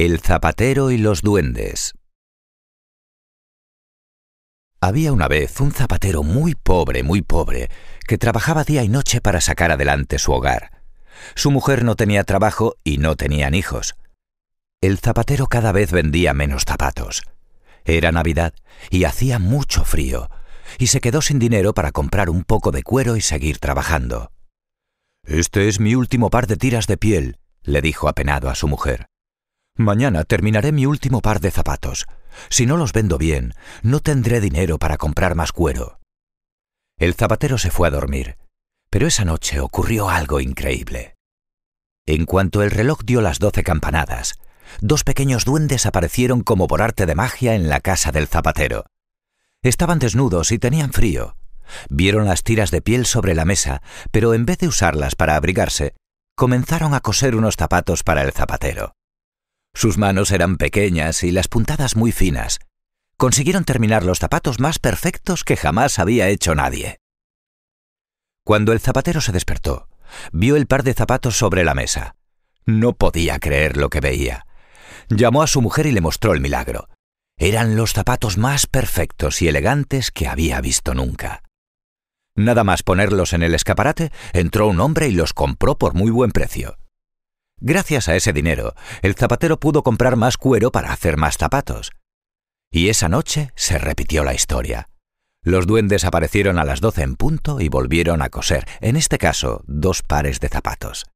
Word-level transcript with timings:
El 0.00 0.20
zapatero 0.20 0.92
y 0.92 0.96
los 0.96 1.22
duendes. 1.22 1.94
Había 4.80 5.12
una 5.12 5.26
vez 5.26 5.60
un 5.60 5.72
zapatero 5.72 6.22
muy 6.22 6.54
pobre, 6.54 7.02
muy 7.02 7.20
pobre, 7.20 7.68
que 8.06 8.16
trabajaba 8.16 8.62
día 8.62 8.84
y 8.84 8.88
noche 8.88 9.20
para 9.20 9.40
sacar 9.40 9.72
adelante 9.72 10.20
su 10.20 10.30
hogar. 10.30 10.84
Su 11.34 11.50
mujer 11.50 11.82
no 11.82 11.96
tenía 11.96 12.22
trabajo 12.22 12.76
y 12.84 12.98
no 12.98 13.16
tenían 13.16 13.56
hijos. 13.56 13.96
El 14.80 14.98
zapatero 14.98 15.48
cada 15.48 15.72
vez 15.72 15.90
vendía 15.90 16.32
menos 16.32 16.62
zapatos. 16.64 17.24
Era 17.84 18.12
Navidad 18.12 18.54
y 18.90 19.02
hacía 19.02 19.40
mucho 19.40 19.84
frío, 19.84 20.30
y 20.78 20.86
se 20.86 21.00
quedó 21.00 21.22
sin 21.22 21.40
dinero 21.40 21.74
para 21.74 21.90
comprar 21.90 22.30
un 22.30 22.44
poco 22.44 22.70
de 22.70 22.84
cuero 22.84 23.16
y 23.16 23.20
seguir 23.20 23.58
trabajando. 23.58 24.30
Este 25.24 25.66
es 25.66 25.80
mi 25.80 25.96
último 25.96 26.30
par 26.30 26.46
de 26.46 26.56
tiras 26.56 26.86
de 26.86 26.98
piel, 26.98 27.40
le 27.62 27.82
dijo 27.82 28.08
apenado 28.08 28.48
a 28.48 28.54
su 28.54 28.68
mujer. 28.68 29.08
Mañana 29.78 30.24
terminaré 30.24 30.72
mi 30.72 30.86
último 30.86 31.22
par 31.22 31.38
de 31.38 31.52
zapatos. 31.52 32.06
Si 32.48 32.66
no 32.66 32.76
los 32.76 32.92
vendo 32.92 33.16
bien, 33.16 33.54
no 33.82 34.00
tendré 34.00 34.40
dinero 34.40 34.78
para 34.78 34.96
comprar 34.96 35.36
más 35.36 35.52
cuero. 35.52 36.00
El 36.98 37.14
zapatero 37.14 37.58
se 37.58 37.70
fue 37.70 37.86
a 37.86 37.92
dormir, 37.92 38.38
pero 38.90 39.06
esa 39.06 39.24
noche 39.24 39.60
ocurrió 39.60 40.10
algo 40.10 40.40
increíble. 40.40 41.14
En 42.06 42.26
cuanto 42.26 42.64
el 42.64 42.72
reloj 42.72 43.02
dio 43.04 43.20
las 43.20 43.38
doce 43.38 43.62
campanadas, 43.62 44.40
dos 44.80 45.04
pequeños 45.04 45.44
duendes 45.44 45.86
aparecieron 45.86 46.42
como 46.42 46.66
por 46.66 46.82
arte 46.82 47.06
de 47.06 47.14
magia 47.14 47.54
en 47.54 47.68
la 47.68 47.78
casa 47.78 48.10
del 48.10 48.26
zapatero. 48.26 48.84
Estaban 49.62 50.00
desnudos 50.00 50.50
y 50.50 50.58
tenían 50.58 50.92
frío. 50.92 51.36
Vieron 51.88 52.24
las 52.24 52.42
tiras 52.42 52.72
de 52.72 52.82
piel 52.82 53.06
sobre 53.06 53.36
la 53.36 53.44
mesa, 53.44 53.80
pero 54.10 54.34
en 54.34 54.44
vez 54.44 54.58
de 54.58 54.66
usarlas 54.66 55.14
para 55.14 55.36
abrigarse, 55.36 55.94
comenzaron 56.34 56.94
a 56.94 57.00
coser 57.00 57.36
unos 57.36 57.54
zapatos 57.54 58.02
para 58.02 58.22
el 58.22 58.32
zapatero. 58.32 58.97
Sus 59.78 59.96
manos 59.96 60.32
eran 60.32 60.56
pequeñas 60.56 61.22
y 61.22 61.30
las 61.30 61.46
puntadas 61.46 61.94
muy 61.94 62.10
finas. 62.10 62.58
Consiguieron 63.16 63.62
terminar 63.62 64.04
los 64.04 64.18
zapatos 64.18 64.58
más 64.58 64.80
perfectos 64.80 65.44
que 65.44 65.56
jamás 65.56 66.00
había 66.00 66.28
hecho 66.30 66.56
nadie. 66.56 66.98
Cuando 68.44 68.72
el 68.72 68.80
zapatero 68.80 69.20
se 69.20 69.30
despertó, 69.30 69.88
vio 70.32 70.56
el 70.56 70.66
par 70.66 70.82
de 70.82 70.94
zapatos 70.94 71.38
sobre 71.38 71.62
la 71.62 71.76
mesa. 71.76 72.16
No 72.66 72.94
podía 72.94 73.38
creer 73.38 73.76
lo 73.76 73.88
que 73.88 74.00
veía. 74.00 74.46
Llamó 75.10 75.44
a 75.44 75.46
su 75.46 75.62
mujer 75.62 75.86
y 75.86 75.92
le 75.92 76.00
mostró 76.00 76.32
el 76.32 76.40
milagro. 76.40 76.88
Eran 77.36 77.76
los 77.76 77.92
zapatos 77.92 78.36
más 78.36 78.66
perfectos 78.66 79.42
y 79.42 79.46
elegantes 79.46 80.10
que 80.10 80.26
había 80.26 80.60
visto 80.60 80.92
nunca. 80.92 81.44
Nada 82.34 82.64
más 82.64 82.82
ponerlos 82.82 83.32
en 83.32 83.44
el 83.44 83.54
escaparate, 83.54 84.10
entró 84.32 84.66
un 84.66 84.80
hombre 84.80 85.06
y 85.06 85.12
los 85.12 85.34
compró 85.34 85.78
por 85.78 85.94
muy 85.94 86.10
buen 86.10 86.32
precio. 86.32 86.78
Gracias 87.60 88.08
a 88.08 88.16
ese 88.16 88.32
dinero, 88.32 88.74
el 89.02 89.14
zapatero 89.14 89.58
pudo 89.58 89.82
comprar 89.82 90.16
más 90.16 90.36
cuero 90.36 90.70
para 90.70 90.92
hacer 90.92 91.16
más 91.16 91.36
zapatos. 91.36 91.92
Y 92.70 92.88
esa 92.88 93.08
noche 93.08 93.50
se 93.56 93.78
repitió 93.78 94.24
la 94.24 94.34
historia. 94.34 94.88
Los 95.42 95.66
duendes 95.66 96.04
aparecieron 96.04 96.58
a 96.58 96.64
las 96.64 96.80
doce 96.80 97.02
en 97.02 97.16
punto 97.16 97.60
y 97.60 97.68
volvieron 97.68 98.22
a 98.22 98.28
coser, 98.28 98.66
en 98.80 98.96
este 98.96 99.18
caso, 99.18 99.62
dos 99.66 100.02
pares 100.02 100.40
de 100.40 100.48
zapatos. 100.48 101.06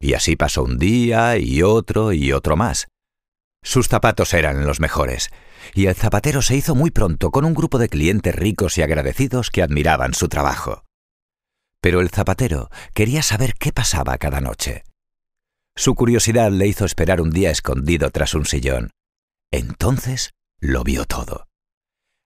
Y 0.00 0.14
así 0.14 0.36
pasó 0.36 0.64
un 0.64 0.78
día 0.78 1.36
y 1.36 1.62
otro 1.62 2.12
y 2.12 2.32
otro 2.32 2.56
más. 2.56 2.88
Sus 3.62 3.88
zapatos 3.88 4.34
eran 4.34 4.66
los 4.66 4.80
mejores, 4.80 5.30
y 5.74 5.86
el 5.86 5.94
zapatero 5.94 6.42
se 6.42 6.56
hizo 6.56 6.74
muy 6.74 6.90
pronto 6.90 7.30
con 7.30 7.44
un 7.44 7.54
grupo 7.54 7.78
de 7.78 7.88
clientes 7.88 8.34
ricos 8.34 8.78
y 8.78 8.82
agradecidos 8.82 9.50
que 9.50 9.62
admiraban 9.62 10.14
su 10.14 10.28
trabajo. 10.28 10.82
Pero 11.80 12.00
el 12.00 12.10
zapatero 12.10 12.70
quería 12.94 13.22
saber 13.22 13.54
qué 13.54 13.72
pasaba 13.72 14.18
cada 14.18 14.40
noche. 14.40 14.82
Su 15.76 15.94
curiosidad 15.94 16.50
le 16.50 16.66
hizo 16.66 16.84
esperar 16.84 17.20
un 17.20 17.30
día 17.30 17.50
escondido 17.50 18.10
tras 18.10 18.34
un 18.34 18.44
sillón. 18.44 18.90
Entonces 19.50 20.32
lo 20.60 20.84
vio 20.84 21.04
todo. 21.04 21.48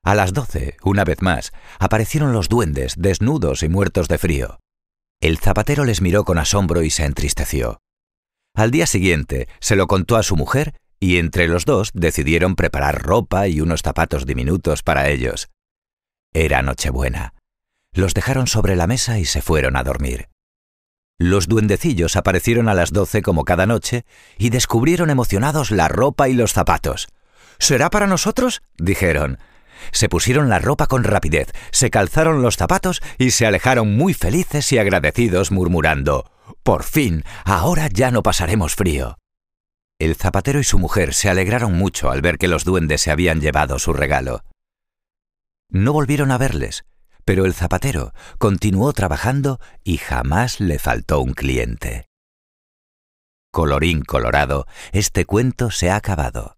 A 0.04 0.14
las 0.14 0.32
doce, 0.32 0.76
una 0.84 1.04
vez 1.04 1.22
más, 1.22 1.52
aparecieron 1.78 2.32
los 2.32 2.48
duendes, 2.48 2.94
desnudos 2.96 3.62
y 3.62 3.68
muertos 3.68 4.08
de 4.08 4.18
frío. 4.18 4.60
El 5.20 5.38
zapatero 5.38 5.84
les 5.84 6.00
miró 6.00 6.24
con 6.24 6.38
asombro 6.38 6.82
y 6.82 6.90
se 6.90 7.04
entristeció. 7.04 7.80
Al 8.54 8.70
día 8.70 8.86
siguiente 8.86 9.48
se 9.60 9.76
lo 9.76 9.86
contó 9.86 10.16
a 10.16 10.22
su 10.22 10.36
mujer 10.36 10.74
y 11.00 11.18
entre 11.18 11.48
los 11.48 11.64
dos 11.64 11.90
decidieron 11.92 12.56
preparar 12.56 13.02
ropa 13.02 13.48
y 13.48 13.60
unos 13.60 13.82
zapatos 13.82 14.26
diminutos 14.26 14.82
para 14.82 15.08
ellos. 15.08 15.48
Era 16.32 16.62
Nochebuena. 16.62 17.34
Los 17.92 18.14
dejaron 18.14 18.46
sobre 18.46 18.76
la 18.76 18.86
mesa 18.86 19.18
y 19.18 19.24
se 19.24 19.42
fueron 19.42 19.76
a 19.76 19.82
dormir. 19.82 20.28
Los 21.18 21.48
duendecillos 21.48 22.14
aparecieron 22.16 22.68
a 22.68 22.74
las 22.74 22.92
doce 22.92 23.22
como 23.22 23.44
cada 23.44 23.66
noche 23.66 24.04
y 24.36 24.50
descubrieron 24.50 25.08
emocionados 25.08 25.70
la 25.70 25.88
ropa 25.88 26.28
y 26.28 26.34
los 26.34 26.52
zapatos. 26.52 27.08
¿Será 27.58 27.88
para 27.88 28.06
nosotros? 28.06 28.62
dijeron. 28.76 29.38
Se 29.92 30.08
pusieron 30.08 30.48
la 30.48 30.58
ropa 30.58 30.86
con 30.86 31.04
rapidez, 31.04 31.52
se 31.70 31.90
calzaron 31.90 32.42
los 32.42 32.56
zapatos 32.56 33.00
y 33.18 33.30
se 33.30 33.46
alejaron 33.46 33.96
muy 33.96 34.14
felices 34.14 34.70
y 34.72 34.78
agradecidos 34.78 35.50
murmurando 35.50 36.30
Por 36.62 36.82
fin, 36.82 37.24
ahora 37.44 37.88
ya 37.90 38.10
no 38.10 38.22
pasaremos 38.22 38.74
frío. 38.74 39.16
El 39.98 40.16
zapatero 40.16 40.60
y 40.60 40.64
su 40.64 40.78
mujer 40.78 41.14
se 41.14 41.30
alegraron 41.30 41.72
mucho 41.72 42.10
al 42.10 42.20
ver 42.20 42.36
que 42.36 42.48
los 42.48 42.64
duendes 42.64 43.00
se 43.00 43.10
habían 43.10 43.40
llevado 43.40 43.78
su 43.78 43.94
regalo. 43.94 44.44
No 45.70 45.94
volvieron 45.94 46.30
a 46.30 46.38
verles, 46.38 46.84
pero 47.26 47.44
el 47.44 47.52
zapatero 47.52 48.14
continuó 48.38 48.92
trabajando 48.94 49.60
y 49.84 49.98
jamás 49.98 50.60
le 50.60 50.78
faltó 50.78 51.20
un 51.20 51.34
cliente. 51.34 52.08
Colorín 53.52 54.02
colorado, 54.02 54.66
este 54.92 55.24
cuento 55.24 55.70
se 55.70 55.90
ha 55.90 55.96
acabado. 55.96 56.55